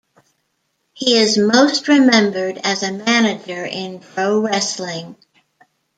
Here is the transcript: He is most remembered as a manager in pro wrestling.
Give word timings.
He 0.93 1.15
is 1.15 1.37
most 1.37 1.87
remembered 1.87 2.57
as 2.57 2.81
a 2.81 2.91
manager 2.91 3.63
in 3.63 3.99
pro 3.99 4.39
wrestling. 4.39 5.15